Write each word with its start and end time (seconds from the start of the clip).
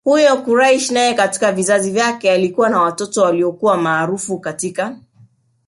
Huyu 0.03 0.43
Quraysh 0.43 0.91
naye 0.91 1.13
katika 1.13 1.51
vizazi 1.51 1.91
vyake 1.91 2.31
alikuwa 2.31 2.69
na 2.69 2.81
watoto 2.81 3.21
waliyokuwa 3.21 3.77
maaraufu 3.77 4.39
katika 4.39 4.97